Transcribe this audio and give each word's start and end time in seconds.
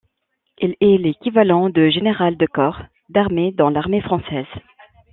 Il 0.57 0.75
est 0.81 0.97
l'équivalent 0.97 1.69
de 1.69 1.91
général 1.91 2.35
de 2.35 2.47
corps 2.47 2.81
d'armée 3.11 3.51
dans 3.51 3.69
l'Armée 3.69 4.01
française. 4.01 4.47